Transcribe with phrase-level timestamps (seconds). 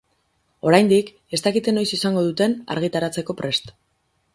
[0.69, 3.75] Oraindik ez dakite noiz izango duten argitaratzeko prest.